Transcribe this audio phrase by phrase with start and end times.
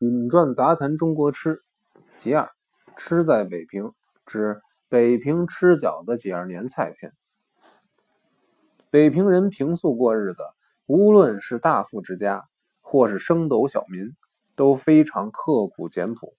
[0.00, 1.62] 饮馔杂谈中国吃，
[2.18, 2.50] 其二，
[2.98, 3.92] 吃在北平
[4.26, 4.60] 之
[4.90, 7.14] 北平吃饺子几二年菜篇。
[8.90, 10.42] 北平人平素过日子，
[10.84, 12.44] 无论是大富之家，
[12.82, 14.14] 或是升斗小民，
[14.54, 16.34] 都非常刻苦简朴；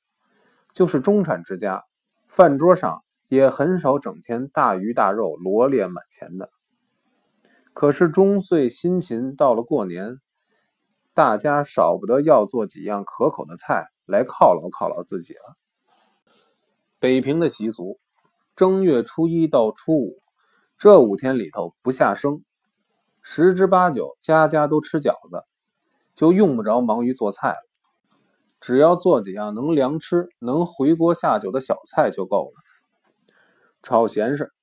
[0.71, 1.84] 就是中产之家，
[2.28, 6.52] 饭桌上也很少整天大鱼大肉罗列满前的。
[7.74, 10.20] 可是中岁辛勤到了过年。
[11.18, 15.58] 大家少不得要做几样可口的菜来犒劳犒劳自己了。
[16.99, 17.99] 北平的习俗，
[18.55, 20.20] 正月初一到初五
[20.77, 22.44] 这五天里头不下生，
[23.23, 25.44] 十之八九家家都吃饺子，
[26.13, 27.67] 就用不着忙于做菜了。
[28.61, 32.61] 只要做几样能凉吃、能回锅下酒的小菜就够了。
[33.81, 34.53] 炒咸食，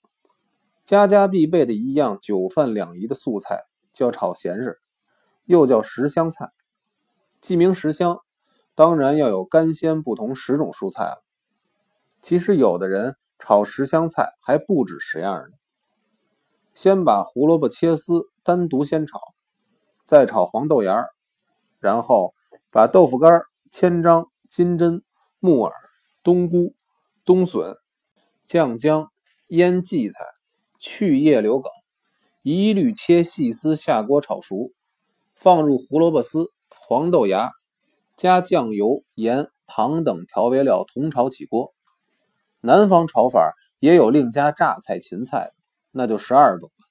[0.84, 4.80] 家家必备的一样酒饭两宜的素菜，叫炒咸食。
[5.44, 6.50] 又叫十香菜，
[7.40, 8.18] 既名十香，
[8.74, 11.22] 当然要有干鲜不同十种蔬菜了。
[12.22, 15.56] 其实有的人炒十香菜还不止十样呢。
[16.74, 19.20] 先把胡萝卜切丝，单独先炒，
[20.04, 21.06] 再炒黄豆芽
[21.78, 22.34] 然后
[22.70, 25.02] 把豆腐干、千张、金针、
[25.38, 25.72] 木耳、
[26.22, 26.74] 冬菇、
[27.24, 27.76] 冬笋、
[28.46, 29.12] 酱姜、
[29.48, 30.18] 腌荠菜、
[30.78, 31.70] 去叶柳梗，
[32.42, 34.72] 一律切细丝下锅炒熟。
[35.34, 37.50] 放入胡萝卜丝、黄豆芽，
[38.16, 41.74] 加酱油、盐、糖等调味料，同炒起锅。
[42.60, 45.52] 南方炒法也有另加榨菜、芹菜，
[45.90, 46.84] 那就十二种了。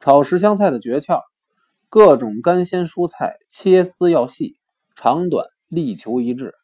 [0.00, 1.20] 炒十香菜的诀窍：
[1.88, 4.56] 各种干鲜蔬菜切丝要细，
[4.96, 6.54] 长短力求一致。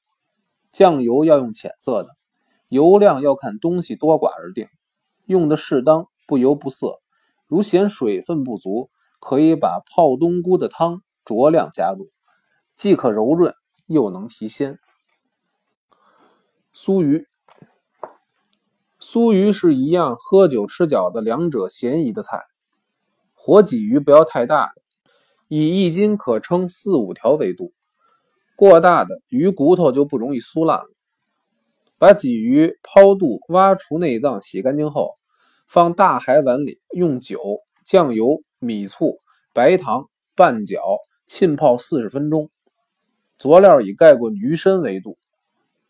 [0.73, 2.09] 酱油要用浅色的，
[2.69, 4.67] 油量要看东西多寡而定，
[5.27, 6.99] 用的适当，不油不涩。
[7.47, 8.91] 如嫌水分不足。
[9.21, 12.11] 可以把泡冬菇的汤酌量加入，
[12.77, 13.55] 既可柔润，
[13.87, 14.79] 又能提鲜。
[16.75, 17.27] 酥鱼，
[19.01, 22.45] 酥鱼是一样喝酒吃饺子两者嫌疑的菜。
[23.35, 24.73] 活鲫鱼不要太大，
[25.49, 27.73] 以一斤可称四五条为度。
[28.57, 30.91] 过大的鱼骨头就不容易酥烂了。
[31.99, 35.17] 把鲫鱼剖肚、挖除内脏，洗干净后，
[35.67, 37.41] 放大海碗里，用酒、
[37.85, 38.43] 酱油。
[38.61, 39.21] 米醋、
[39.53, 40.83] 白糖拌搅，
[41.27, 42.51] 浸泡四十分钟。
[43.39, 45.17] 佐料以盖过鱼身为度，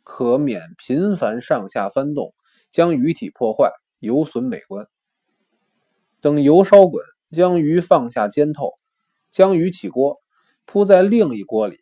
[0.04, 2.34] 可免频繁上下翻动，
[2.70, 4.86] 将鱼体破坏，有损美观。
[6.20, 8.74] 等油烧滚，将鱼放下煎透，
[9.30, 10.18] 将鱼起锅，
[10.66, 11.78] 铺在另一锅里，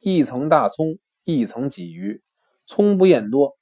[0.00, 2.20] 一层大葱，一层鲫鱼，
[2.66, 3.56] 葱不厌多，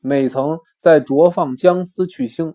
[0.00, 2.54] 每层再着放姜丝去腥，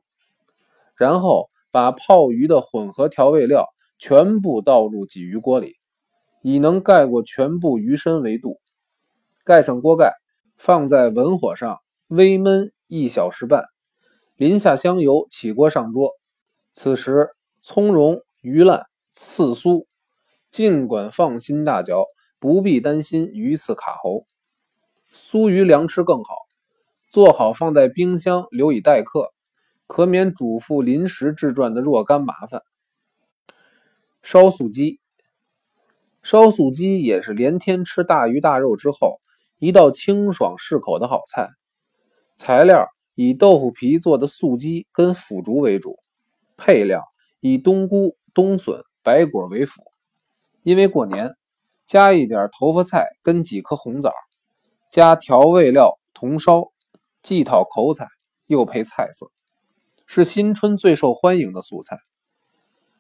[0.96, 1.50] 然后。
[1.76, 3.68] 把泡鱼的混合调味料
[4.00, 5.76] 全部倒入鲫鱼锅里，
[6.42, 8.62] 以能盖过全部鱼身为度。
[9.44, 10.14] 盖上锅盖，
[10.56, 13.66] 放在文火上微焖一小时半，
[14.38, 16.14] 淋下香油，起锅上桌。
[16.72, 17.32] 此时
[17.62, 19.86] 葱蓉、鱼烂、刺酥，
[20.50, 22.06] 尽管放心大嚼，
[22.40, 24.24] 不必担心鱼刺卡喉。
[25.14, 26.36] 酥鱼凉吃更好，
[27.12, 29.34] 做好放在冰箱留以待客。
[29.88, 32.62] 可免主妇临时制转的若干麻烦。
[34.24, 35.00] 烧素鸡，
[36.24, 39.20] 烧素鸡也是连天吃大鱼大肉之后
[39.60, 41.50] 一道清爽适口的好菜。
[42.36, 46.00] 材料以豆腐皮做的素鸡跟腐竹为主，
[46.58, 47.04] 配料
[47.40, 49.84] 以冬菇、冬笋、白果为辅。
[50.64, 51.36] 因为过年，
[51.86, 54.12] 加一点头发菜跟几颗红枣，
[54.90, 56.72] 加调味料同烧，
[57.22, 58.08] 既讨口彩
[58.48, 59.32] 又配菜色。
[60.06, 61.98] 是新春最受欢迎的素菜。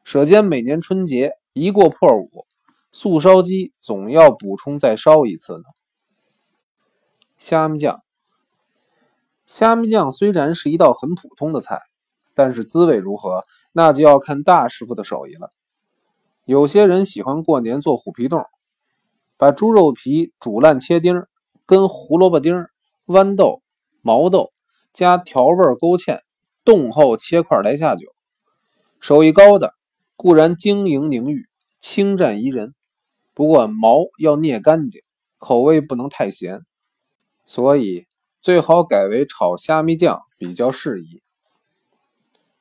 [0.03, 2.45] 舍间每年春节一过破五，
[2.91, 5.63] 素烧鸡总要补充再烧一次呢。
[7.37, 8.01] 虾米酱，
[9.45, 11.79] 虾米酱虽然是一道很普通的菜，
[12.33, 15.51] 但是滋味如何，那就要看大师傅的手艺了。
[16.45, 18.45] 有些人喜欢过年做虎皮冻，
[19.37, 21.25] 把猪肉皮煮烂切丁，
[21.65, 22.67] 跟胡萝卜丁、
[23.05, 23.61] 豌豆、
[24.01, 24.51] 毛豆
[24.93, 26.19] 加调味勾芡。
[26.65, 28.13] 冻后切块来下酒，
[28.99, 29.75] 手艺高的
[30.15, 31.47] 固然晶莹凝玉、
[31.79, 32.73] 清湛宜人，
[33.35, 35.03] 不过毛要捏干净，
[35.37, 36.65] 口味不能太咸，
[37.45, 38.07] 所以
[38.41, 41.21] 最好改为炒虾米酱比较适宜。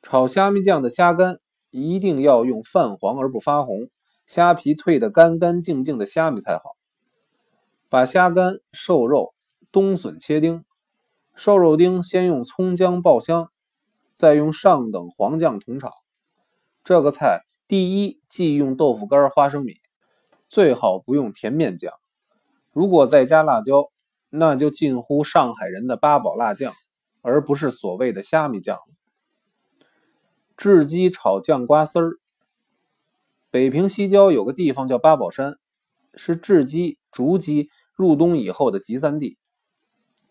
[0.02, 1.38] 炒虾米酱的虾干
[1.70, 3.88] 一定要用泛黄而不发红、
[4.26, 6.76] 虾皮褪得干干净净的虾米才好。
[7.88, 9.32] 把虾干、瘦肉、
[9.72, 10.62] 冬笋切丁，
[11.34, 13.50] 瘦肉丁先用葱姜爆香。
[14.14, 15.90] 再用上等黄酱同炒，
[16.84, 19.74] 这个菜第一忌用豆腐干、花生米，
[20.48, 21.92] 最好不用甜面酱。
[22.72, 23.90] 如果再加辣椒，
[24.30, 26.72] 那就近乎上海人的八宝辣酱，
[27.22, 28.78] 而不是所谓的虾米酱。
[30.56, 32.18] 雉鸡炒酱瓜丝儿。
[33.50, 35.56] 北平西郊有个地方叫八宝山，
[36.14, 39.38] 是雉鸡、竹鸡入冬以后的集散地。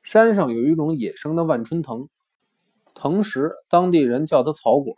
[0.01, 2.09] 山上有一种野生的万春藤，
[2.95, 4.93] 藤实，当地人叫它草果，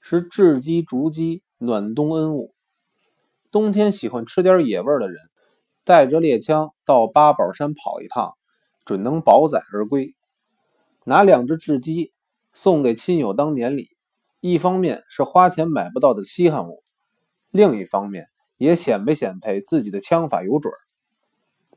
[0.00, 2.54] 是雉鸡、竹鸡暖冬恩物。
[3.50, 5.16] 冬天喜欢吃点野味的人，
[5.84, 8.34] 带着猎枪到八宝山跑一趟，
[8.84, 10.14] 准能饱载而归。
[11.04, 12.12] 拿两只雉鸡
[12.52, 13.88] 送给亲友当年礼，
[14.40, 16.82] 一方面是花钱买不到的稀罕物。
[17.50, 18.26] 另一方面，
[18.58, 20.70] 也显摆显摆自己的枪法有准，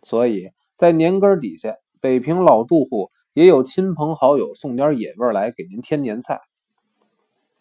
[0.04, 6.42] 所以在年根底下，北平老住户也有亲朋好友送点野味来给您添年菜。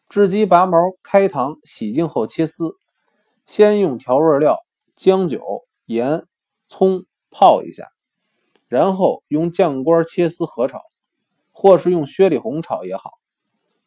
[0.09, 2.77] 雉鸡拔毛、开膛、洗净后切丝，
[3.47, 4.59] 先用调味料
[4.97, 5.41] 姜酒、
[5.87, 6.27] 盐、
[6.67, 7.87] 葱泡一下，
[8.67, 10.81] 然后用酱瓜切丝合炒，
[11.53, 13.13] 或是用雪里红炒也好，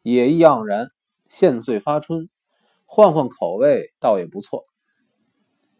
[0.02, 0.88] 野意盎然，
[1.28, 2.30] 现碎发春。
[2.86, 4.64] 换换口味倒也不错。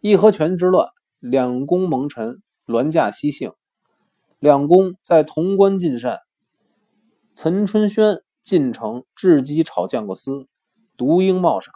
[0.00, 0.88] 义和拳之乱，
[1.20, 3.52] 两宫蒙尘，銮驾西幸。
[4.44, 6.18] 两宫在潼关进膳，
[7.32, 10.48] 岑春轩进城制鸡炒酱瓜丝，
[10.98, 11.72] 独应冒赏。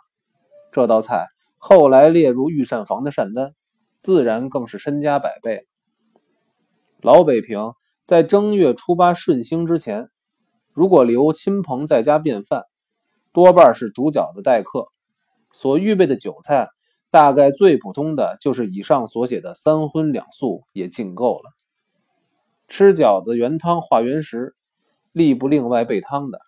[0.70, 3.54] 这道菜后来列入御膳房的膳单，
[3.98, 5.66] 自然更是身家百倍。
[7.00, 7.72] 老北平
[8.04, 10.10] 在正月初八顺兴之前，
[10.74, 12.64] 如果留亲朋在家便饭，
[13.32, 14.84] 多半是煮饺子待客。
[15.54, 16.68] 所预备的酒菜，
[17.10, 21.54] 大概最普通的就是以上所写的三荤两素也尽够了。
[22.68, 24.54] 吃饺子原汤化原食，
[25.12, 26.38] 力不另外备汤的。